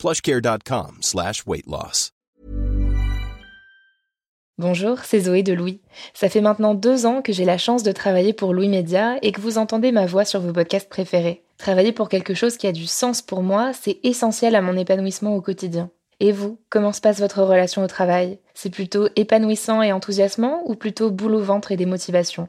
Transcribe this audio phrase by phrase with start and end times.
[0.00, 1.44] plushcare.com slash.
[4.56, 5.82] Bonjour, c'est Zoé de Louis.
[6.14, 9.30] Ça fait maintenant deux ans que j'ai la chance de travailler pour Louis Média et
[9.30, 11.44] que vous entendez ma voix sur vos podcasts préférés.
[11.58, 15.36] Travailler pour quelque chose qui a du sens pour moi, c'est essentiel à mon épanouissement
[15.36, 15.90] au quotidien.
[16.18, 18.38] Et vous, comment se passe votre relation au travail?
[18.54, 22.48] C'est plutôt épanouissant et enthousiasmant ou plutôt boule au ventre et des motivations?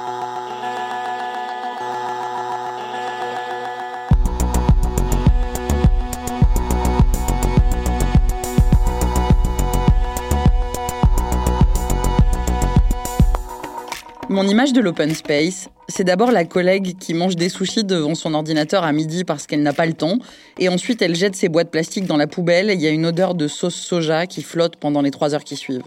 [14.31, 18.33] Mon image de l'open space, c'est d'abord la collègue qui mange des sushis devant son
[18.33, 20.19] ordinateur à midi parce qu'elle n'a pas le temps,
[20.57, 23.05] et ensuite elle jette ses boîtes plastiques dans la poubelle et il y a une
[23.05, 25.83] odeur de sauce soja qui flotte pendant les trois heures qui suivent.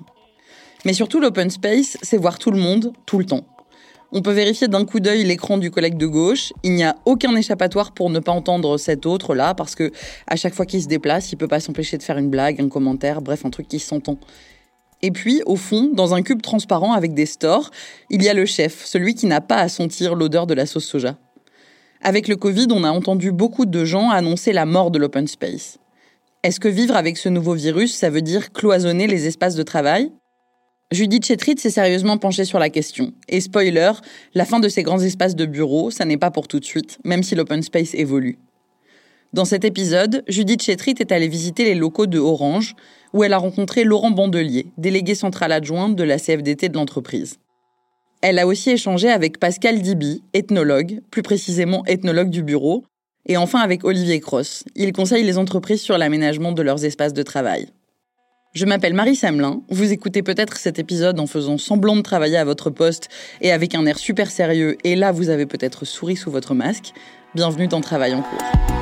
[0.85, 3.47] Mais surtout, l'open space, c'est voir tout le monde, tout le temps.
[4.13, 6.53] On peut vérifier d'un coup d'œil l'écran du collègue de gauche.
[6.65, 9.91] Il n'y a aucun échappatoire pour ne pas entendre cet autre là, parce que
[10.27, 12.69] à chaque fois qu'il se déplace, il peut pas s'empêcher de faire une blague, un
[12.69, 14.19] commentaire, bref, un truc qui s'entend.
[15.05, 17.71] Et puis, au fond, dans un cube transparent avec des stores,
[18.09, 20.87] il y a le chef, celui qui n'a pas à sentir l'odeur de la sauce
[20.87, 21.19] soja.
[22.01, 25.77] Avec le Covid, on a entendu beaucoup de gens annoncer la mort de l'open space.
[26.43, 30.11] Est-ce que vivre avec ce nouveau virus, ça veut dire cloisonner les espaces de travail?
[30.91, 33.13] Judith Chetrit s'est sérieusement penchée sur la question.
[33.29, 33.93] Et spoiler,
[34.33, 36.97] la fin de ces grands espaces de bureaux, ça n'est pas pour tout de suite,
[37.05, 38.39] même si l'open space évolue.
[39.35, 42.77] Dans cet épisode, Judith Chetrit est allée visiter les locaux de Orange,
[43.13, 47.39] où elle a rencontré Laurent Bandelier, délégué central adjoint de la CFDT de l'entreprise.
[48.23, 52.85] Elle a aussi échangé avec Pascal Diby, ethnologue, plus précisément ethnologue du bureau,
[53.27, 54.63] et enfin avec Olivier Cross.
[54.77, 57.67] Il conseille les entreprises sur l'aménagement de leurs espaces de travail.
[58.55, 59.63] Je m'appelle Marie Samelin.
[59.69, 63.09] Vous écoutez peut-être cet épisode en faisant semblant de travailler à votre poste
[63.41, 66.93] et avec un air super sérieux, et là vous avez peut-être souri sous votre masque.
[67.35, 68.74] Bienvenue dans Travail en cours.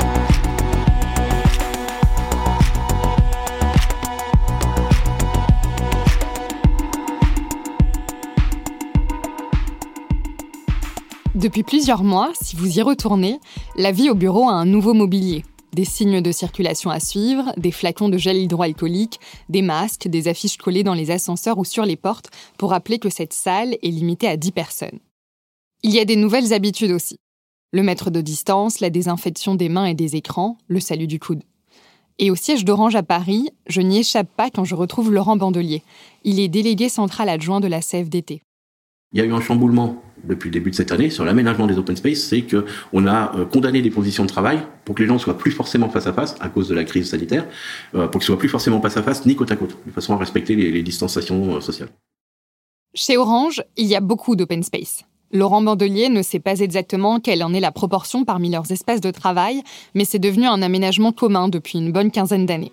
[11.34, 13.41] Depuis plusieurs mois, si vous y retournez,
[13.76, 15.44] la vie au bureau a un nouveau mobilier.
[15.72, 20.59] Des signes de circulation à suivre, des flacons de gel hydroalcoolique, des masques, des affiches
[20.59, 22.28] collées dans les ascenseurs ou sur les portes
[22.59, 24.98] pour rappeler que cette salle est limitée à 10 personnes.
[25.82, 27.16] Il y a des nouvelles habitudes aussi.
[27.72, 31.44] Le mètre de distance, la désinfection des mains et des écrans, le salut du coude.
[32.19, 35.82] Et au siège d'Orange à Paris, je n'y échappe pas quand je retrouve Laurent Bandelier.
[36.25, 38.43] Il est délégué central adjoint de la CFDT.
[39.14, 41.78] Il y a eu un chamboulement depuis le début de cette année sur l'aménagement des
[41.78, 45.18] open space, c'est qu'on a euh, condamné des positions de travail pour que les gens
[45.18, 47.46] soient plus forcément face à face à cause de la crise sanitaire,
[47.94, 50.14] euh, pour qu'ils soient plus forcément face à face ni côte à côte, de façon
[50.14, 51.88] à respecter les, distanciations euh, sociales.
[52.94, 55.04] Chez Orange, il y a beaucoup d'open space.
[55.32, 59.10] Laurent Bandelier ne sait pas exactement quelle en est la proportion parmi leurs espaces de
[59.10, 59.62] travail,
[59.94, 62.72] mais c'est devenu un aménagement commun depuis une bonne quinzaine d'années.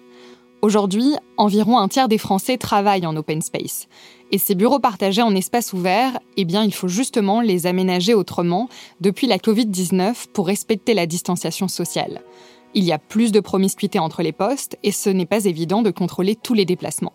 [0.62, 3.88] Aujourd'hui, environ un tiers des Français travaillent en open space.
[4.32, 8.68] Et ces bureaux partagés en espace ouvert, eh bien, il faut justement les aménager autrement
[9.00, 12.22] depuis la Covid-19 pour respecter la distanciation sociale.
[12.74, 15.92] Il y a plus de promiscuité entre les postes et ce n'est pas évident de
[15.92, 17.14] contrôler tous les déplacements.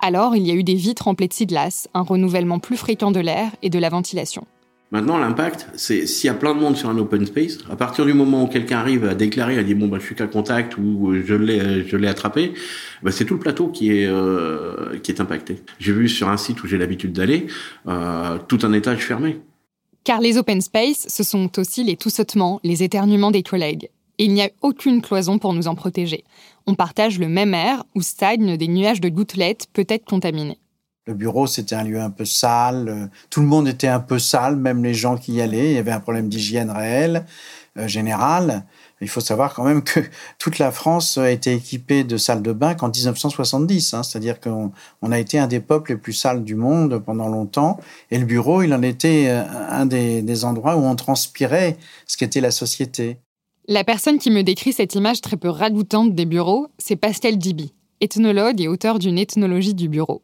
[0.00, 3.20] Alors, il y a eu des vitres remplies de glace, un renouvellement plus fréquent de
[3.20, 4.46] l'air et de la ventilation.
[4.94, 8.06] Maintenant, l'impact, c'est s'il y a plein de monde sur un open space, à partir
[8.06, 10.78] du moment où quelqu'un arrive à déclarer, à dire bon bah je suis qu'à contact
[10.78, 12.54] ou je l'ai je l'ai attrapé,
[13.02, 15.60] bah, c'est tout le plateau qui est euh, qui est impacté.
[15.80, 17.48] J'ai vu sur un site où j'ai l'habitude d'aller
[17.88, 19.40] euh, tout un étage fermé.
[20.04, 23.88] Car les open space, ce sont aussi les tout-sautements, les éternuements des collègues.
[24.18, 26.22] Et il n'y a aucune cloison pour nous en protéger.
[26.68, 30.58] On partage le même air où stagnent des nuages de gouttelettes peut-être contaminés.
[31.06, 32.88] Le bureau, c'était un lieu un peu sale.
[32.88, 35.72] Euh, tout le monde était un peu sale, même les gens qui y allaient.
[35.72, 37.26] Il y avait un problème d'hygiène réel,
[37.76, 38.64] euh, général.
[39.02, 40.00] Il faut savoir quand même que
[40.38, 43.92] toute la France a été équipée de salles de bain qu'en 1970.
[43.92, 44.72] Hein, C'est-à-dire qu'on
[45.02, 47.78] on a été un des peuples les plus sales du monde pendant longtemps.
[48.10, 52.40] Et le bureau, il en était euh, un des, endroits où on transpirait ce qu'était
[52.40, 53.18] la société.
[53.68, 57.74] La personne qui me décrit cette image très peu ragoûtante des bureaux, c'est Pascal Diby,
[58.00, 60.22] ethnologue et auteur d'une ethnologie du bureau.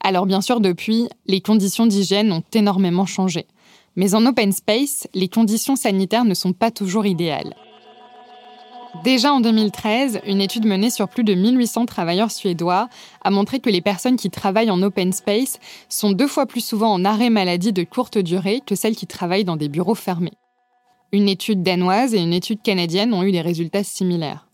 [0.00, 3.46] Alors bien sûr, depuis, les conditions d'hygiène ont énormément changé.
[3.96, 7.54] Mais en open space, les conditions sanitaires ne sont pas toujours idéales.
[9.04, 12.88] Déjà en 2013, une étude menée sur plus de 1800 travailleurs suédois
[13.22, 15.58] a montré que les personnes qui travaillent en open space
[15.88, 19.44] sont deux fois plus souvent en arrêt maladie de courte durée que celles qui travaillent
[19.44, 20.32] dans des bureaux fermés.
[21.12, 24.49] Une étude danoise et une étude canadienne ont eu des résultats similaires.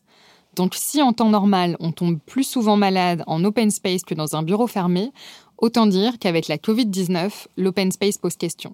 [0.56, 4.34] Donc si en temps normal, on tombe plus souvent malade en open space que dans
[4.36, 5.12] un bureau fermé,
[5.58, 8.72] autant dire qu'avec la Covid-19, l'open space pose question.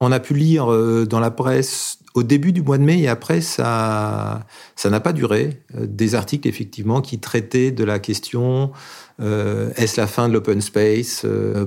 [0.00, 3.08] On a pu lire euh, dans la presse au début du mois de mai et
[3.08, 4.44] après, ça
[4.76, 5.62] ça n'a pas duré.
[5.76, 8.72] Euh, des articles, effectivement, qui traitaient de la question
[9.20, 11.24] euh, est-ce la fin de l'open space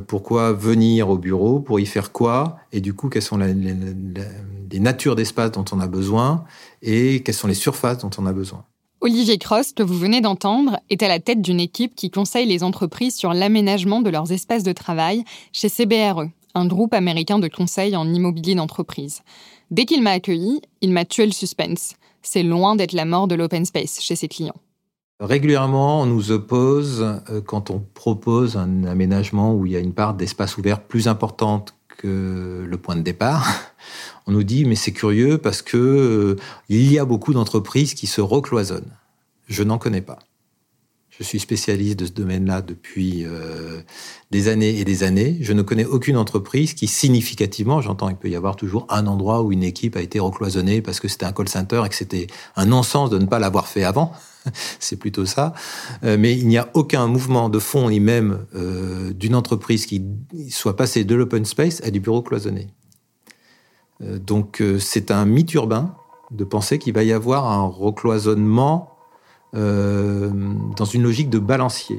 [0.08, 4.80] Pourquoi venir au bureau Pour y faire quoi Et du coup, quelles sont les, les
[4.80, 6.44] natures d'espace dont on a besoin
[6.84, 8.66] Et quelles sont les surfaces dont on a besoin
[9.00, 12.64] Olivier Cross, que vous venez d'entendre, est à la tête d'une équipe qui conseille les
[12.64, 15.24] entreprises sur l'aménagement de leurs espaces de travail
[15.54, 16.24] chez CBRE,
[16.56, 19.22] un groupe américain de conseil en immobilier d'entreprise.
[19.70, 21.94] Dès qu'il m'a accueilli, il m'a tué le suspense.
[22.24, 24.60] C'est loin d'être la mort de l'open space chez ses clients.
[25.20, 29.94] Régulièrement, on nous oppose, euh, quand on propose un aménagement où il y a une
[29.94, 33.48] part d'espace ouvert plus importante le point de départ,
[34.28, 36.36] on nous dit mais c'est curieux parce que euh,
[36.70, 38.96] il y a beaucoup d'entreprises qui se recloisonnent.
[39.48, 40.20] Je n'en connais pas.
[41.18, 43.82] Je suis spécialiste de ce domaine-là depuis euh,
[44.30, 45.38] des années et des années.
[45.42, 49.42] Je ne connais aucune entreprise qui significativement, j'entends, il peut y avoir toujours un endroit
[49.42, 52.28] où une équipe a été recloisonnée parce que c'était un call center et que c'était
[52.56, 54.12] un non-sens de ne pas l'avoir fait avant.
[54.80, 55.54] C'est plutôt ça.
[56.04, 60.04] Euh, mais il n'y a aucun mouvement de fond ni même euh, d'une entreprise qui
[60.50, 62.68] soit passée de l'open space à du bureau cloisonné.
[64.02, 65.96] Euh, donc c'est un mythe urbain
[66.32, 68.94] de penser qu'il va y avoir un recloisonnement
[69.54, 71.98] dans une logique de balancier.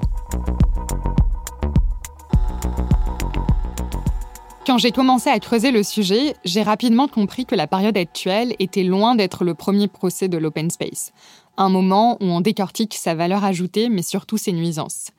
[4.69, 8.83] Quand j'ai commencé à creuser le sujet, j'ai rapidement compris que la période actuelle était
[8.83, 11.13] loin d'être le premier procès de l'open space,
[11.59, 15.11] un moment où on décortique sa valeur ajoutée mais surtout ses nuisances.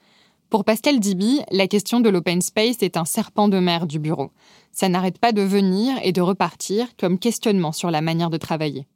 [0.49, 4.31] Pour Pascal Diby, la question de l'open space est un serpent de mer du bureau.
[4.71, 8.87] Ça n'arrête pas de venir et de repartir comme questionnement sur la manière de travailler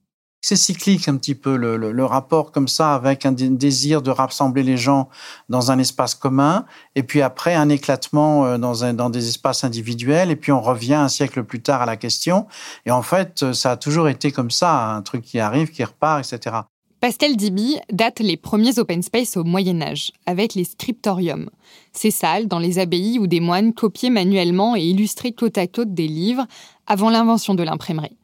[0.43, 4.61] c'est cyclique un petit peu le, le, rapport comme ça avec un désir de rassembler
[4.61, 5.09] les gens
[5.47, 9.63] dans un espace commun et puis après un éclatement euh, dans, un, dans des espaces
[9.63, 12.45] individuels et puis on revient un siècle plus tard à la question
[12.85, 16.19] et en fait ça a toujours été comme ça un truc qui arrive qui repart
[16.19, 16.57] etc.
[17.03, 21.49] Pascal Diby date les premiers open space au Moyen Âge avec les scriptoriums,
[21.91, 25.93] ces salles dans les abbayes où des moines copiaient manuellement et illustraient côte à côte
[25.93, 26.47] des livres
[26.87, 28.15] avant l'invention de l'imprimerie.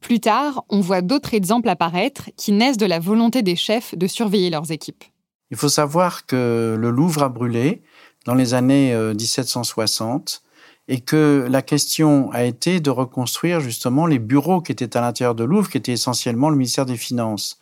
[0.00, 4.06] Plus tard, on voit d'autres exemples apparaître qui naissent de la volonté des chefs de
[4.06, 5.04] surveiller leurs équipes.
[5.50, 7.82] Il faut savoir que le Louvre a brûlé
[8.24, 14.18] dans les années 1760 euh, et que la question a été de reconstruire justement les
[14.18, 17.58] bureaux qui étaient à l'intérieur de Louvre, qui étaient essentiellement le ministère des Finances.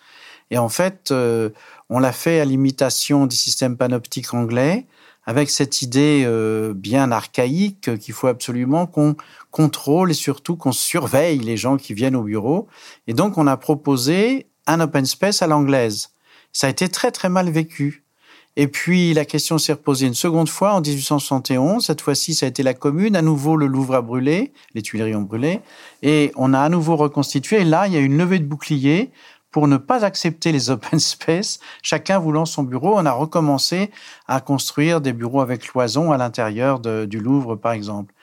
[0.50, 1.50] Et en fait, euh,
[1.88, 4.86] on l'a fait à l'imitation du système panoptique anglais,
[5.24, 9.16] avec cette idée euh, bien archaïque qu'il faut absolument qu'on
[9.50, 12.68] contrôle et surtout qu'on surveille les gens qui viennent au bureau.
[13.06, 16.10] Et donc, on a proposé un open space à l'anglaise.
[16.52, 18.04] Ça a été très, très mal vécu.
[18.56, 21.84] Et puis, la question s'est reposée une seconde fois en 1871.
[21.84, 23.14] Cette fois-ci, ça a été la commune.
[23.14, 24.52] À nouveau, le Louvre a brûlé.
[24.74, 25.60] Les Tuileries ont brûlé.
[26.02, 27.60] Et on a à nouveau reconstitué.
[27.60, 29.12] Et là, il y a une levée de bouclier
[29.50, 33.90] pour ne pas accepter les open space, chacun voulant son bureau, on a recommencé
[34.28, 38.14] à construire des bureaux avec cloison à l'intérieur du Louvre, par exemple.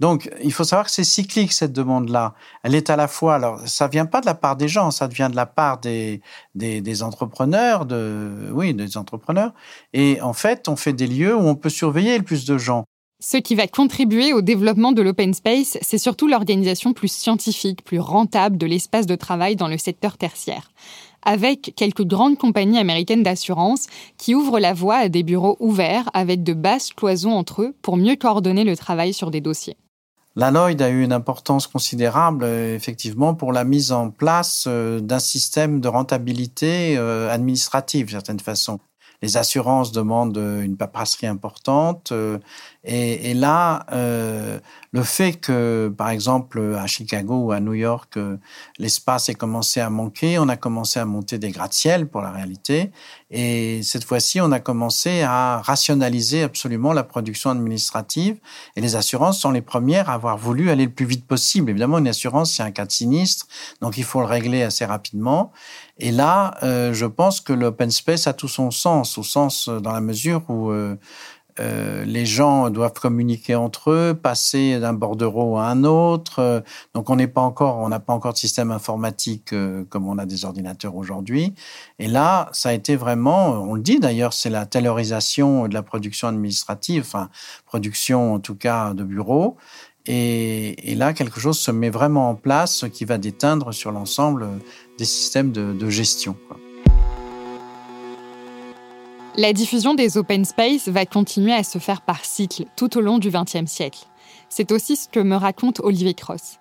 [0.00, 2.34] Donc, il faut savoir que c'est cyclique cette demande-là.
[2.64, 5.06] Elle est à la fois, alors, ça vient pas de la part des gens, ça
[5.06, 6.20] vient de la part des,
[6.54, 9.52] des, des, entrepreneurs, de, oui, des entrepreneurs.
[9.92, 12.84] Et en fait, on fait des lieux où on peut surveiller le plus de gens.
[13.26, 17.98] Ce qui va contribuer au développement de l'open space, c'est surtout l'organisation plus scientifique, plus
[17.98, 20.70] rentable de l'espace de travail dans le secteur tertiaire
[21.22, 23.86] avec quelques grandes compagnies américaines d'assurance
[24.18, 27.96] qui ouvrent la voie à des bureaux ouverts avec de basses cloisons entre eux pour
[27.96, 29.78] mieux coordonner le travail sur des dossiers.
[30.36, 35.80] la Lloyd a eu une importance considérable, effectivement, pour la mise en place d'un système
[35.80, 38.80] de rentabilité administrative, d'une certaine façon
[39.24, 42.12] les assurances demandent une paperasserie importante.
[42.12, 42.38] Euh,
[42.84, 44.58] et, là, euh,
[44.92, 48.36] le fait que, par exemple, à Chicago ou à New York, euh,
[48.78, 52.90] l'espace ait commencé à manquer, on a commencé à monter des gratte-ciel pour la réalité.
[53.30, 58.36] Et cette fois-ci, on a commencé à rationaliser absolument la production administrative.
[58.76, 61.70] Et les assurances sont les premières à avoir voulu aller le plus vite possible.
[61.70, 63.46] Évidemment, une assurance, c'est un cas de sinistre,
[63.80, 65.52] donc il faut le régler assez rapidement.
[65.98, 69.78] Et là, euh, je pense que l'open space a tout son sens, au sens euh,
[69.78, 70.96] dans la mesure où euh,
[71.60, 76.64] euh, les gens doivent communiquer entre eux, passer d'un bordereau à un autre.
[76.94, 79.54] donc on n'est pas encore, on n'a pas encore de système informatique
[79.88, 81.54] comme on a des ordinateurs aujourd'hui.
[82.00, 85.84] Et là, ça a été vraiment, on le dit d'ailleurs, c'est la taylorisation de la
[85.84, 87.28] production administrative, enfin
[87.66, 89.56] production en tout cas de bureaux.
[90.06, 94.46] Et, et, là, quelque chose se met vraiment en place qui va déteindre sur l'ensemble
[94.98, 96.36] des systèmes de, gestion.
[99.36, 103.18] La diffusion des open space va continuer à se faire par cycle tout au long
[103.18, 104.06] du XXe siècle.
[104.48, 106.60] C'est aussi ce que me raconte Olivier Cross.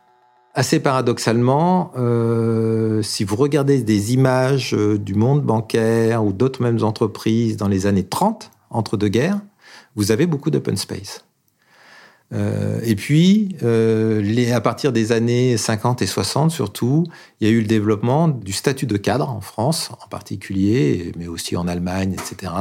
[0.55, 6.83] Assez paradoxalement, euh, si vous regardez des images euh, du monde bancaire ou d'autres mêmes
[6.83, 9.41] entreprises dans les années 30, entre deux guerres,
[9.95, 11.25] vous avez beaucoup d'open space.
[12.33, 17.05] Euh, et puis, euh, à partir des années 50 et 60 surtout,
[17.39, 21.27] il y a eu le développement du statut de cadre en France en particulier, mais
[21.27, 22.51] aussi en Allemagne, etc.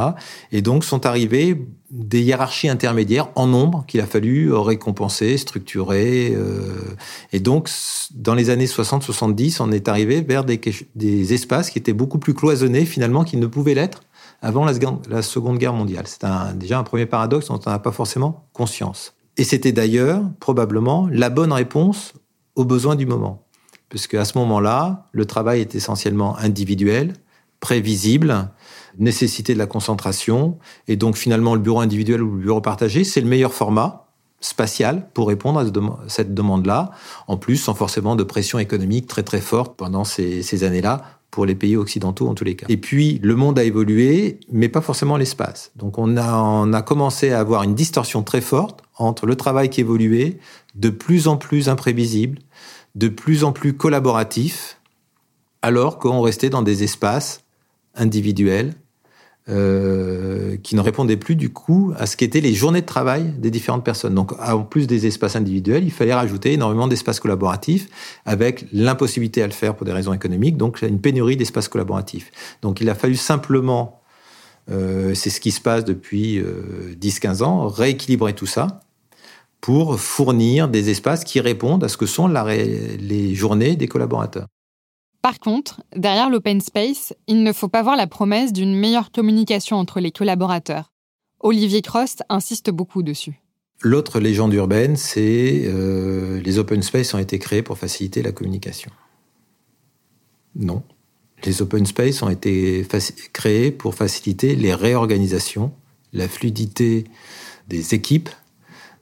[0.51, 6.33] Et donc sont arrivées des hiérarchies intermédiaires en nombre qu'il a fallu récompenser, structurer.
[6.35, 6.97] Euh,
[7.33, 7.69] et donc,
[8.15, 12.85] dans les années 60-70, on est arrivé vers des, espaces qui étaient beaucoup plus cloisonnés
[12.85, 14.03] finalement qu'ils ne pouvaient l'être
[14.41, 16.05] avant la, Seconde Guerre mondiale.
[16.07, 16.27] C'est
[16.57, 19.15] déjà un premier paradoxe dont on n'a pas forcément conscience.
[19.37, 22.15] Et c'était d'ailleurs probablement la bonne réponse
[22.55, 23.47] aux besoins du moment.
[23.89, 27.15] Puisque à ce moment-là, le travail est essentiellement individuel,
[27.61, 28.51] prévisible,
[28.99, 30.59] nécessité de la concentration.
[30.89, 34.07] Et donc finalement, le bureau individuel ou le bureau partagé, c'est le meilleur format
[34.41, 36.91] spatial pour répondre à cette demande-là.
[37.29, 41.47] En plus, sans forcément de pression économique très très forte pendant ces, ces années-là pour
[41.47, 42.67] les pays occidentaux en tous les cas.
[42.69, 45.73] Et puis, le monde a évolué, mais pas forcément l'espace.
[45.77, 50.39] Donc, on a, commencé à avoir une distorsion très forte entre le travail qui évoluait,
[50.75, 52.39] de plus en plus imprévisible,
[52.97, 54.79] de plus en plus collaboratif,
[55.63, 57.43] alors qu'on restait dans des espaces
[57.95, 58.75] individuels
[59.49, 63.51] euh, qui ne répondaient plus du coup à ce qu'étaient les journées de travail des
[63.51, 64.15] différentes personnes.
[64.15, 67.89] Donc, en plus des espaces individuels, il fallait rajouter énormément d'espaces collaboratifs
[68.25, 72.31] avec l'impossibilité à le faire pour des raisons économiques, donc une pénurie d'espaces collaboratifs.
[72.63, 74.01] Donc, il a fallu simplement,
[74.71, 76.41] euh, c'est ce qui se passe depuis
[77.01, 78.81] 10-15 euh, ans, rééquilibrer tout ça
[79.61, 84.47] pour fournir des espaces qui répondent à ce que sont les journées des collaborateurs.
[85.23, 89.77] Par contre, derrière l'open space, il ne faut pas voir la promesse d'une meilleure communication
[89.77, 90.91] entre les collaborateurs.
[91.39, 93.41] Olivier Cross insiste beaucoup dessus.
[93.83, 98.91] L'autre légende urbaine, c'est euh, les open space ont été créés pour faciliter la communication.
[100.57, 100.83] Non.
[101.45, 102.87] Les open space ont été
[103.33, 105.73] créés pour faciliter les réorganisations,
[106.13, 107.05] la fluidité
[107.69, 108.29] des équipes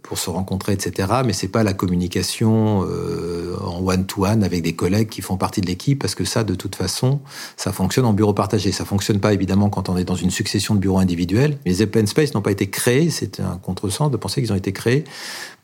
[0.02, 1.08] pour se rencontrer, etc.
[1.24, 5.66] Mais c'est pas la communication euh, en one-to-one avec des collègues qui font partie de
[5.66, 7.20] l'équipe, parce que ça, de toute façon,
[7.56, 8.72] ça fonctionne en bureau partagé.
[8.72, 11.58] Ça fonctionne pas évidemment quand on est dans une succession de bureaux individuels.
[11.64, 14.72] Les open space n'ont pas été créés, c'est un contresens de penser qu'ils ont été
[14.72, 15.04] créés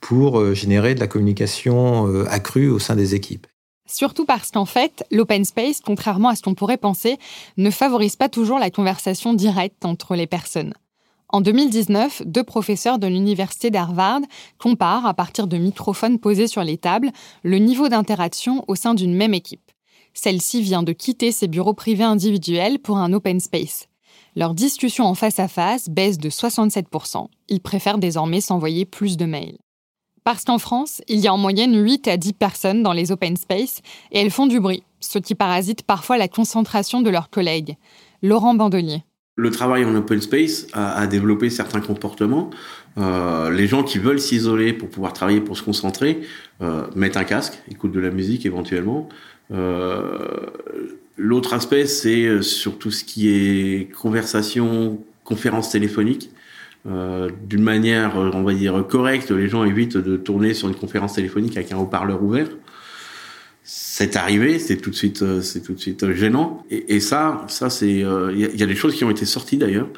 [0.01, 3.47] pour euh, générer de la communication euh, accrue au sein des équipes.
[3.87, 7.19] Surtout parce qu'en fait, l'open space, contrairement à ce qu'on pourrait penser,
[7.57, 10.75] ne favorise pas toujours la conversation directe entre les personnes.
[11.29, 14.21] En 2019, deux professeurs de l'université d'Harvard
[14.59, 17.11] comparent, à partir de microphones posés sur les tables,
[17.43, 19.73] le niveau d'interaction au sein d'une même équipe.
[20.15, 23.89] Celle-ci vient de quitter ses bureaux privés individuels pour un open space.
[24.37, 27.27] Leur discussion en face à face baisse de 67%.
[27.49, 29.59] Ils préfèrent désormais s'envoyer plus de mails.
[30.25, 33.37] Parce qu'en France, il y a en moyenne 8 à 10 personnes dans les open
[33.37, 33.81] space
[34.13, 37.77] et elles font du bruit, ce qui parasite parfois la concentration de leurs collègues.
[38.23, 39.05] Laurent Bandelier
[39.37, 42.51] le travail en open space a, développé certains comportements.
[42.97, 46.21] Euh, les gens qui veulent s'isoler pour pouvoir travailler, pour se concentrer,
[46.63, 49.09] euh, mettent un casque, écoutent de la musique éventuellement.
[49.53, 50.19] Euh,
[51.19, 56.31] L'autre aspect, c'est sur tout ce qui est conversation, conférence téléphonique.
[56.87, 61.15] Euh, d'une manière, on va dire, correcte, les gens évitent de tourner sur une conférence
[61.15, 62.49] téléphonique avec un haut-parleur ouvert
[63.69, 66.65] c'est arrivé, c'est tout de suite, euh, c'est tout de suite euh, gênant.
[66.71, 69.89] Et, ça, ça c'est, il y, a des choses qui ont été sorties d'ailleurs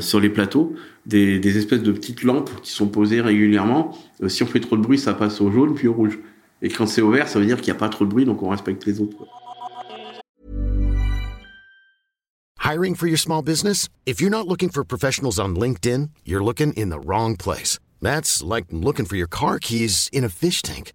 [0.00, 3.96] sur les plateaux, des, des, espèces de petites lampes qui sont posées régulièrement.
[4.26, 6.18] si on fait trop de bruit, ça passe au jaune puis au rouge.
[6.62, 8.24] Et quand c'est au vert, ça veut dire qu'il n'y a pas trop de bruit,
[8.24, 9.16] donc on respecte les autres.
[12.64, 13.88] Hiring for your small business?
[14.06, 17.78] If you're not looking for professionals on LinkedIn, you're looking in the wrong place.
[18.00, 20.92] That's like looking for your car keys in a fish tank.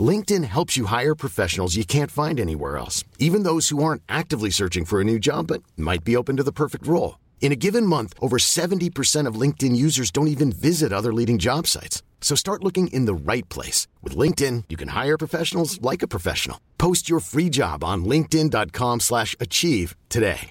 [0.00, 4.50] LinkedIn helps you hire professionals you can't find anywhere else, even those who aren't actively
[4.50, 7.18] searching for a new job but might be open to the perfect role.
[7.40, 11.66] In a given month, over 70% of LinkedIn users don't even visit other leading job
[11.66, 12.04] sites.
[12.20, 13.88] So start looking in the right place.
[14.02, 16.60] With LinkedIn, you can hire professionals like a professional.
[16.78, 20.50] Post your free job on linkedin.com slash achieve today.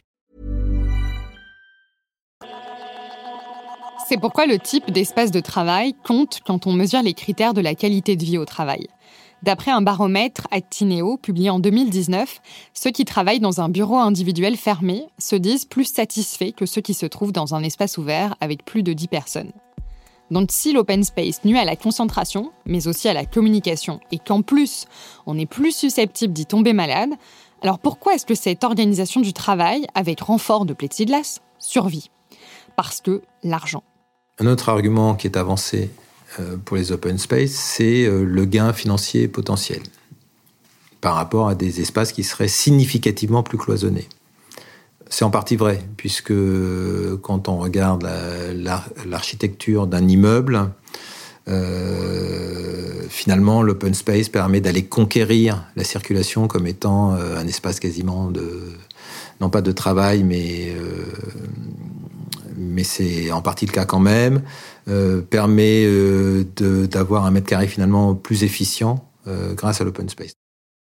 [4.09, 7.75] C'est pourquoi le type d'espace de travail compte quand on mesure les critères de la
[7.75, 8.87] qualité de vie au travail.
[9.41, 12.41] D'après un baromètre Actineo publié en 2019,
[12.73, 16.93] ceux qui travaillent dans un bureau individuel fermé se disent plus satisfaits que ceux qui
[16.93, 19.51] se trouvent dans un espace ouvert avec plus de 10 personnes.
[20.29, 24.41] Donc si l'open space nuit à la concentration, mais aussi à la communication, et qu'en
[24.41, 24.85] plus
[25.25, 27.11] on est plus susceptible d'y tomber malade,
[27.61, 32.09] alors pourquoi est-ce que cette organisation du travail, avec renfort de plexiglas, survit?
[32.75, 33.83] Parce que l'argent.
[34.37, 35.91] Un autre argument qui est avancé
[36.65, 39.81] pour les open space, c'est euh, le gain financier potentiel
[41.01, 44.07] par rapport à des espaces qui seraient significativement plus cloisonnés.
[45.09, 46.33] C'est en partie vrai, puisque
[47.21, 48.07] quand on regarde
[49.05, 50.69] l'architecture d'un immeuble,
[51.47, 58.61] euh, finalement, l'open space permet d'aller conquérir la circulation comme étant un espace quasiment de,
[59.41, 60.75] non pas de travail, mais,
[62.59, 64.43] mais c'est en partie le cas quand même.
[64.87, 66.43] Euh, permet euh,
[66.87, 70.33] d'avoir un mètre carré finalement plus efficient euh, grâce à l'open space.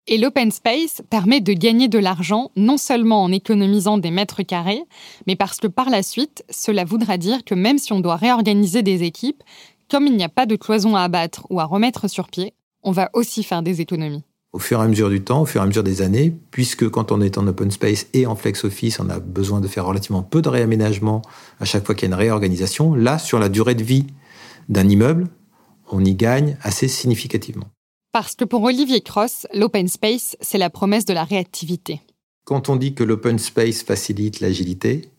[0.08, 4.84] Et l'open space permet de gagner de l'argent non seulement en économisant des mètres carrés,
[5.28, 8.82] mais parce que par la suite, cela voudra dire que même si on doit réorganiser
[8.82, 9.44] des équipes,
[9.90, 12.92] comme il n'y a pas de cloison à abattre ou à remettre sur pied, on
[12.92, 15.64] va aussi faire des économies au fur et à mesure du temps, au fur et
[15.64, 19.00] à mesure des années, puisque quand on est en open space et en flex office,
[19.00, 21.22] on a besoin de faire relativement peu de réaménagement
[21.60, 22.96] à chaque fois qu'il y a une réorganisation.
[22.96, 24.08] Là, sur la durée de vie
[24.68, 25.28] d'un immeuble,
[25.92, 27.68] on y gagne assez significativement.
[28.12, 32.02] Parce que pour Olivier Cross, l'open space, c'est la promesse de la réactivité.
[32.44, 35.12] Quand on dit que l'open space facilite l'agilité,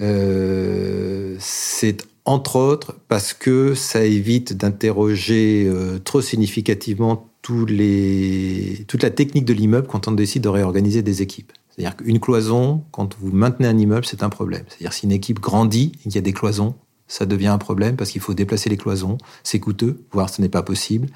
[0.00, 9.44] euh, c'est entre autres parce que ça évite d'interroger euh, trop significativement toute la technique
[9.44, 11.52] de l'immeuble quand on décide de réorganiser des équipes.
[11.70, 14.64] C'est-à-dire qu'une cloison, quand vous maintenez un immeuble, c'est un problème.
[14.68, 16.74] C'est-à-dire si une équipe grandit et qu'il y a des cloisons,
[17.12, 20.48] ça devient un problème parce qu'il faut déplacer les cloisons, c'est coûteux, voire ce n'est
[20.48, 21.08] pas possible,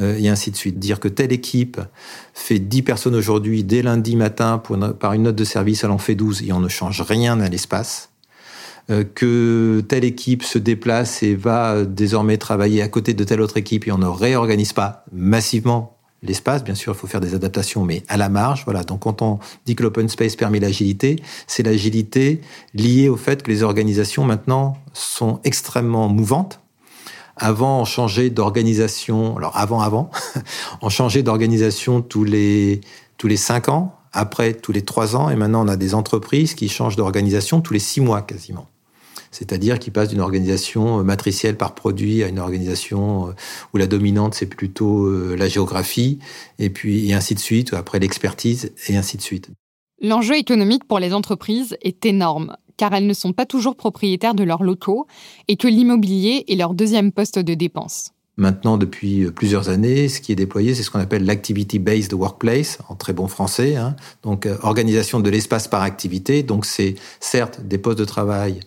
[0.00, 0.78] euh, et ainsi de suite.
[0.78, 1.80] Dire que telle équipe
[2.32, 4.62] fait 10 personnes aujourd'hui, dès lundi matin,
[5.00, 7.48] par une note de service, elle en fait 12 et on ne change rien à
[7.48, 8.11] l'espace,
[8.88, 13.56] que telle équipe se déplace et va euh, désormais travailler à côté de telle autre
[13.56, 16.64] équipe et on ne réorganise pas massivement l'espace.
[16.64, 18.62] Bien sûr, il faut faire des adaptations, mais à la marge.
[18.64, 18.84] Voilà.
[18.84, 21.16] Donc, quand on dit que l'open space permet l'agilité,
[21.46, 22.40] c'est l'agilité
[22.74, 26.60] liée au fait que les organisations maintenant sont extrêmement mouvantes.
[27.36, 29.36] Avant, on changeait d'organisation.
[29.36, 30.10] Alors, avant, avant,
[30.82, 32.80] on changeait d'organisation tous les
[33.18, 33.96] tous les cinq ans.
[34.12, 35.30] Après, tous les trois ans.
[35.30, 38.66] Et maintenant, on a des entreprises qui changent d'organisation tous les six mois quasiment
[39.32, 43.32] c'est-à-dire qu'il passe d'une organisation euh, matricielle par produit à une organisation euh,
[43.74, 46.20] où la dominante c'est plutôt euh, la géographie,
[46.60, 49.48] et puis et ainsi de suite, après l'expertise, et ainsi de suite.
[50.00, 54.44] L'enjeu économique pour les entreprises est énorme, car elles ne sont pas toujours propriétaires de
[54.44, 55.06] leurs locaux,
[55.48, 58.10] et que l'immobilier est leur deuxième poste de dépense.
[58.38, 62.96] Maintenant, depuis plusieurs années, ce qui est déployé, c'est ce qu'on appelle l'activity-based workplace, en
[62.96, 63.76] très bon français.
[63.76, 63.94] Hein.
[64.22, 66.42] Donc, organisation de l'espace par activité.
[66.42, 68.60] Donc, c'est certes des postes de travail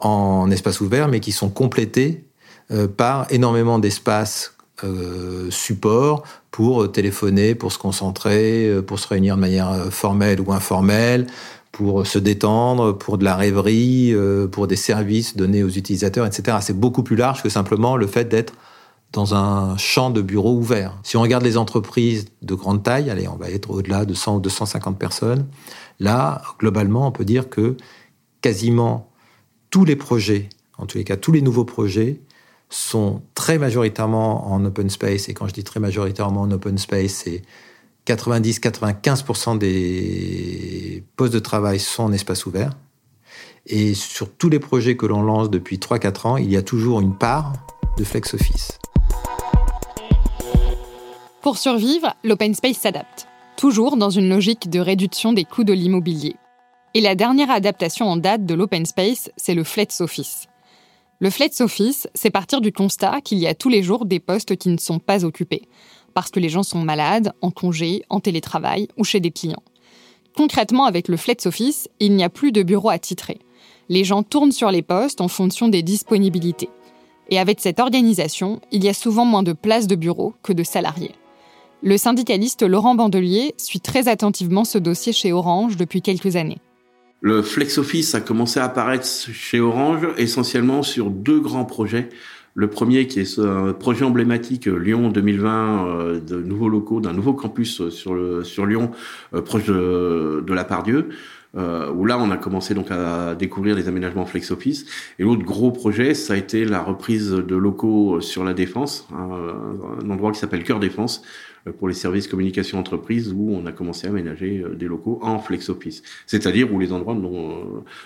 [0.00, 2.24] en espace ouvert, mais qui sont complétés
[2.70, 9.40] euh, par énormément d'espaces euh, support pour téléphoner, pour se concentrer, pour se réunir de
[9.40, 11.26] manière formelle ou informelle,
[11.72, 14.14] pour se détendre, pour de la rêverie,
[14.50, 16.58] pour des services donnés aux utilisateurs, etc.
[16.62, 18.54] C'est beaucoup plus large que simplement le fait d'être
[19.12, 20.98] dans un champ de bureaux ouvert.
[21.02, 24.36] Si on regarde les entreprises de grande taille, allez, on va être au-delà de 100
[24.36, 25.46] ou 250 personnes,
[26.00, 27.76] là, globalement, on peut dire que
[28.42, 29.10] quasiment
[29.76, 32.22] tous les projets, en tous les cas tous les nouveaux projets,
[32.70, 35.28] sont très majoritairement en open space.
[35.28, 37.42] Et quand je dis très majoritairement en open space, c'est
[38.06, 42.74] 90-95% des postes de travail sont en espace ouvert.
[43.66, 47.02] Et sur tous les projets que l'on lance depuis 3-4 ans, il y a toujours
[47.02, 47.52] une part
[47.98, 48.78] de flex office.
[51.42, 56.36] Pour survivre, l'open space s'adapte, toujours dans une logique de réduction des coûts de l'immobilier.
[56.96, 60.46] Et la dernière adaptation en date de l'open space, c'est le flex office.
[61.18, 64.56] Le flex office, c'est partir du constat qu'il y a tous les jours des postes
[64.56, 65.68] qui ne sont pas occupés,
[66.14, 69.62] parce que les gens sont malades, en congé, en télétravail ou chez des clients.
[70.38, 73.40] Concrètement, avec le flex office, il n'y a plus de bureaux à titrer.
[73.90, 76.70] Les gens tournent sur les postes en fonction des disponibilités.
[77.28, 80.64] Et avec cette organisation, il y a souvent moins de places de bureaux que de
[80.64, 81.12] salariés.
[81.82, 86.56] Le syndicaliste Laurent Bandelier suit très attentivement ce dossier chez Orange depuis quelques années.
[87.20, 92.08] Le flex office a commencé à apparaître chez Orange essentiellement sur deux grands projets.
[92.54, 97.12] Le premier qui est ce projet emblématique euh, Lyon 2020 euh, de nouveaux locaux, d'un
[97.12, 98.90] nouveau campus euh, sur, le, sur Lyon,
[99.44, 101.10] proche de, de la Pardieu.
[101.56, 104.84] Euh, où là on a commencé donc à découvrir les aménagements flex office.
[105.18, 110.10] Et l'autre gros projet, ça a été la reprise de locaux sur la défense, un,
[110.10, 111.22] endroit qui s'appelle Cœur Défense
[111.78, 115.68] pour les services communication entreprise où on a commencé à aménager des locaux en flex
[115.68, 117.16] office, c'est-à-dire où les endroits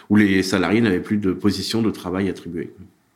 [0.08, 2.72] où les salariés n'avaient plus de position de travail attribuée.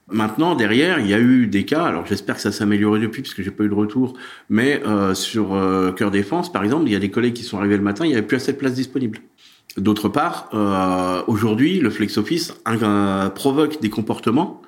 [0.08, 1.84] Maintenant, derrière, il y a eu des cas.
[1.84, 4.14] Alors, j'espère que ça s'est amélioré depuis, parce que j'ai pas eu de retour.
[4.50, 7.58] Mais euh, sur euh, Cœur Défense, par exemple, il y a des collègues qui sont
[7.58, 9.20] arrivés le matin, il n'y avait plus assez de place disponible.
[9.78, 12.54] D'autre part, euh, aujourd'hui, le flex office
[13.34, 14.60] provoque des comportements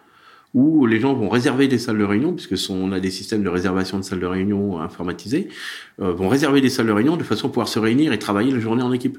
[0.57, 3.49] où les gens vont réserver des salles de réunion, puisque on a des systèmes de
[3.49, 5.49] réservation de salles de réunion informatisés,
[5.99, 8.59] vont réserver des salles de réunion de façon à pouvoir se réunir et travailler la
[8.59, 9.19] journée en équipe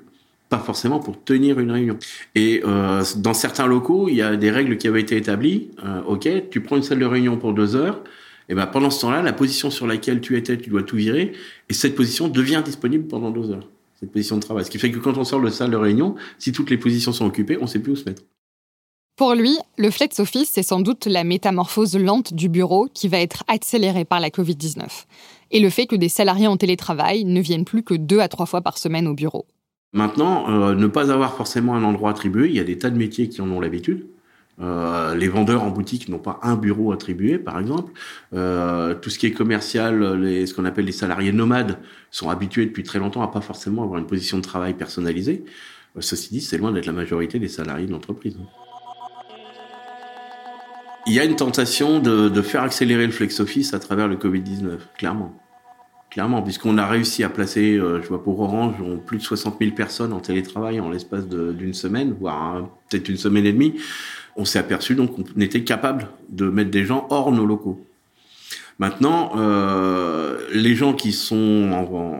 [0.50, 1.97] pas forcément pour tenir une réunion.
[2.36, 5.69] Et euh, dans certains locaux, il y a des règles qui avaient été établies.
[5.84, 8.02] Euh, ok, tu prends une salle de réunion pour deux heures.
[8.50, 11.34] Et ben pendant ce temps-là, la position sur laquelle tu étais, tu dois tout virer.
[11.69, 13.67] Et cette position devient disponible pendant deux heures.
[14.00, 14.63] Cette position de travail.
[14.63, 17.12] Ce qui fait que quand on sort de salle de réunion, si toutes les positions
[17.12, 18.21] sont occupées, on sait plus où se mettre.
[19.18, 23.18] Pour lui, le flex office, c'est sans doute la métamorphose lente du bureau qui va
[23.18, 25.06] être accélérée par la Covid-19.
[25.50, 28.46] Et le fait que des salariés en télétravail ne viennent plus que deux à trois
[28.46, 29.48] fois par semaine au bureau.
[29.92, 32.98] Maintenant, euh, ne pas avoir forcément un endroit attribué, il y a des tas de
[32.98, 34.06] métiers qui en ont l'habitude.
[34.62, 37.94] Euh, les vendeurs en boutique n'ont pas un bureau attribué, par exemple.
[38.36, 40.00] Euh, tout ce qui est commercial,
[40.46, 41.80] ce qu'on appelle les salariés nomades,
[42.12, 45.44] sont habitués depuis très longtemps à pas forcément avoir une position de travail personnalisée.
[46.00, 48.38] Ceci dit, c'est loin d'être la majorité des salariés de l'entreprise.
[51.08, 54.17] Il y a une tentation de, de faire accélérer le flex office à travers le
[54.17, 55.34] Covid-19, clairement
[56.10, 59.76] clairement, puisqu'on a réussi à placer, euh, je vois pour Orange, plus de 60 000
[59.76, 63.76] personnes en télétravail en l'espace d'une semaine, voire hein, peut-être une semaine et demie.
[64.36, 67.86] On s'est aperçu donc qu'on était capable de mettre des gens hors nos locaux.
[68.80, 71.72] Maintenant, euh, les gens qui sont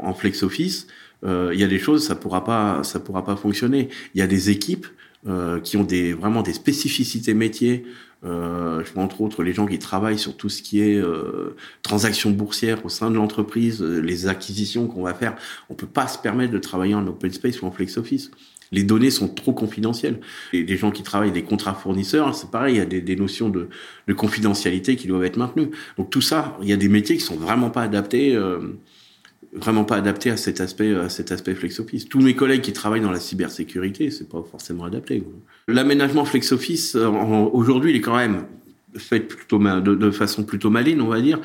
[0.04, 0.88] en, flex office,
[1.24, 3.90] euh, il y a des choses, ça pourra pas, ça pourra pas fonctionner.
[4.16, 4.88] Il y a des équipes
[5.28, 7.86] euh, qui ont des vraiment des spécificités métiers
[8.26, 11.56] euh, je vois entre autres les gens qui travaillent sur tout ce qui est euh,
[11.84, 15.36] transactions boursières au sein de l'entreprise, euh, les acquisitions qu'on va faire.
[15.70, 18.32] On peut pas se permettre de travailler en open space ou en flex office.
[18.72, 20.20] Les données sont trop confidentielles.
[20.52, 23.16] Et les gens qui travaillent des contrats fournisseurs, c'est pareil, il y a des, des
[23.16, 23.70] notions de,
[24.08, 25.70] de, confidentialité qui doivent être maintenues.
[25.98, 28.36] Donc tout ça, il y a des métiers qui sont vraiment pas adaptés.
[28.36, 28.60] Euh,
[29.60, 32.08] vraiment pas adapté à cet aspect, à cet aspect flex office.
[32.08, 35.24] Tous mes collègues qui travaillent dans la cybersécurité, c'est pas forcément adapté.
[35.68, 38.46] L'aménagement flex office, euh, aujourd'hui, il est quand même
[38.98, 41.40] fait plutôt de, façon plutôt maligne, on va dire.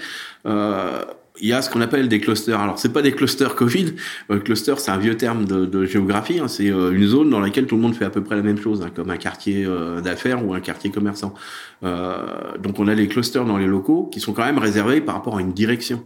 [0.47, 1.03] Euh,
[1.41, 2.61] il y a ce qu'on appelle des clusters.
[2.61, 3.95] Alors, c'est pas des clusters Covid.
[4.31, 6.39] Euh, cluster, c'est un vieux terme de, de géographie.
[6.39, 6.47] Hein.
[6.47, 8.59] C'est euh, une zone dans laquelle tout le monde fait à peu près la même
[8.59, 9.67] chose, hein, comme un quartier
[10.03, 11.35] d'affaires ou un quartier commerçant.
[11.83, 15.39] donc, on a les clusters dans les locaux qui sont quand même réservés par rapport
[15.39, 16.05] à une direction.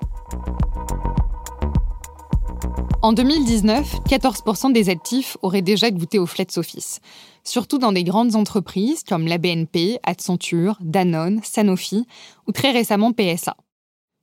[3.06, 6.98] En 2019, 14% des actifs auraient déjà goûté au flex office,
[7.44, 12.04] surtout dans des grandes entreprises comme la BNP, Accenture, Danone, Sanofi
[12.48, 13.56] ou très récemment PSA.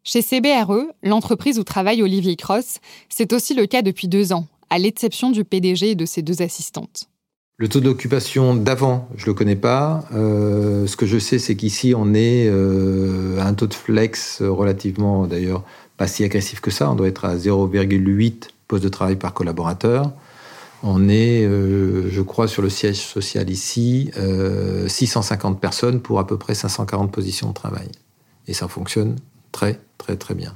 [0.03, 4.79] Chez CBRE, l'entreprise où travaille Olivier Cross, c'est aussi le cas depuis deux ans, à
[4.79, 7.05] l'exception du PDG et de ses deux assistantes.
[7.55, 10.03] Le taux d'occupation d'avant, je le connais pas.
[10.13, 14.41] Euh, ce que je sais, c'est qu'ici, on est euh, à un taux de flex
[14.41, 15.63] relativement, d'ailleurs,
[15.95, 16.91] pas si agressif que ça.
[16.91, 20.11] On doit être à 0,8 de travail par collaborateur.
[20.83, 24.11] On est, euh, je crois, sur le siège social ici,
[24.87, 27.87] 650 euh, personnes pour à peu près 540 positions de travail.
[28.47, 29.15] Et ça fonctionne
[29.53, 30.53] très, très, très bien.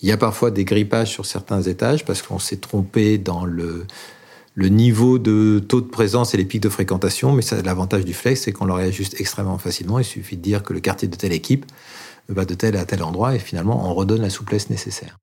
[0.00, 3.86] Il y a parfois des grippages sur certains étages parce qu'on s'est trompé dans le,
[4.54, 8.42] le niveau de taux de présence et les pics de fréquentation, mais l'avantage du flex,
[8.42, 9.98] c'est qu'on le réajuste extrêmement facilement.
[9.98, 11.66] Il suffit de dire que le quartier de telle équipe
[12.28, 15.18] va de tel à tel endroit et finalement on redonne la souplesse nécessaire.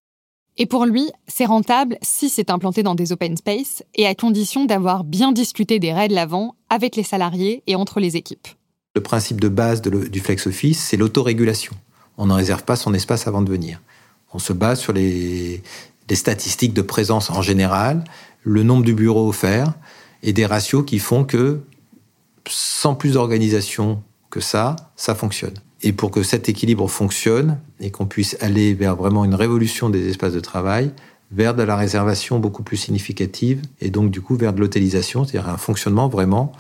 [0.58, 4.64] Et pour lui, c'est rentable si c'est implanté dans des open space et à condition
[4.66, 8.48] d'avoir bien discuté des règles avant avec les salariés et entre les équipes.
[8.96, 11.74] Le principe de base du flex office, c'est l'autorégulation.
[12.18, 13.82] On ne réserve pas son espace avant de venir.
[14.34, 15.62] On se base sur les,
[16.14, 18.06] statistiques de présence en général,
[18.44, 19.74] le nombre de bureaux offerts
[20.24, 21.62] et des ratios qui font que
[22.48, 25.56] sans plus d'organisation que ça, ça fonctionne.
[25.86, 30.10] Et pour que cet équilibre fonctionne et qu'on puisse aller vers vraiment une révolution des
[30.10, 30.92] espaces de travail,
[31.32, 35.48] vers de la réservation beaucoup plus significative et donc du coup vers de l'hôtellisation, c'est-à-dire
[35.48, 36.52] un fonctionnement vraiment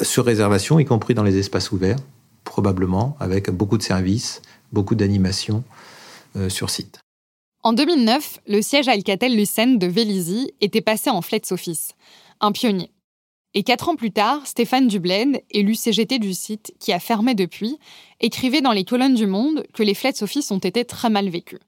[0.00, 1.98] sur réservation, y compris dans les espaces ouverts,
[2.42, 4.40] probablement avec beaucoup de services,
[4.72, 5.62] beaucoup d'animations
[6.36, 7.00] euh, sur site.
[7.62, 11.92] En 2009, le siège Alcatel-Lucent de Vélizy était passé en Flex Office,
[12.40, 12.93] un pionnier.
[13.56, 17.78] Et quatre ans plus tard, Stéphane Dublaine, élu CGT du site, qui a fermé depuis,
[18.20, 21.60] écrivait dans les colonnes du Monde que les Flex Office ont été très mal vécus.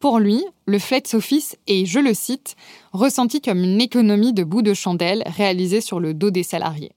[0.00, 2.56] Pour lui, le Flex Office est, je le cite,
[2.92, 6.92] ressenti comme une économie de bouts de chandelle réalisée sur le dos des salariés.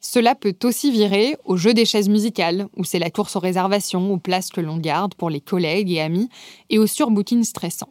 [0.00, 4.12] Cela peut aussi virer au jeu des chaises musicales, où c'est la course aux réservations,
[4.12, 6.28] aux places que l'on garde pour les collègues et amis,
[6.68, 7.88] et au surbooking stressant.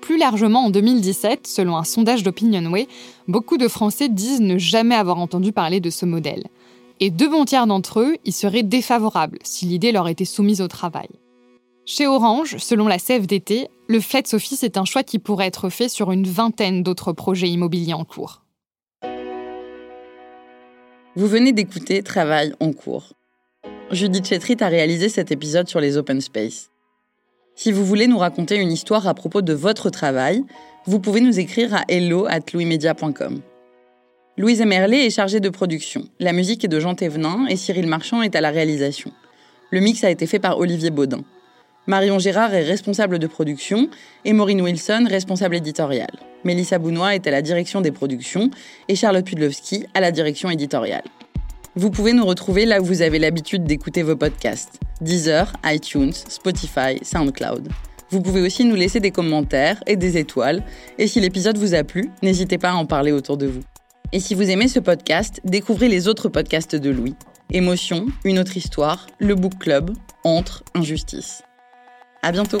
[0.00, 2.86] Plus largement, en 2017, selon un sondage d'Opinionway,
[3.28, 6.44] beaucoup de Français disent ne jamais avoir entendu parler de ce modèle.
[7.00, 10.68] Et deux bons tiers d'entre eux y seraient défavorables si l'idée leur était soumise au
[10.68, 11.08] travail.
[11.84, 15.88] Chez Orange, selon la CFDT, le Flex Office est un choix qui pourrait être fait
[15.88, 18.42] sur une vingtaine d'autres projets immobiliers en cours.
[21.14, 23.12] Vous venez d'écouter Travail en cours.
[23.90, 26.70] Judith Chetrit a réalisé cet épisode sur les open space.
[27.58, 30.44] Si vous voulez nous raconter une histoire à propos de votre travail,
[30.84, 33.40] vous pouvez nous écrire à hello at louismedia.com.
[34.36, 36.04] Louise Emerlet est chargée de production.
[36.20, 39.10] La musique est de Jean Thévenin et Cyril Marchand est à la réalisation.
[39.70, 41.22] Le mix a été fait par Olivier Baudin.
[41.86, 43.88] Marion Gérard est responsable de production
[44.26, 46.18] et Maureen Wilson responsable éditoriale.
[46.44, 48.50] Mélissa Bounois est à la direction des productions
[48.88, 51.04] et Charlotte Pudlowski à la direction éditoriale.
[51.78, 56.98] Vous pouvez nous retrouver là où vous avez l'habitude d'écouter vos podcasts Deezer, iTunes, Spotify,
[57.02, 57.68] SoundCloud.
[58.08, 60.62] Vous pouvez aussi nous laisser des commentaires et des étoiles.
[60.96, 63.60] Et si l'épisode vous a plu, n'hésitez pas à en parler autour de vous.
[64.12, 67.14] Et si vous aimez ce podcast, découvrez les autres podcasts de Louis.
[67.52, 69.90] Émotion, Une autre histoire, Le Book Club,
[70.24, 71.42] Entre, Injustice.
[72.22, 72.60] À bientôt.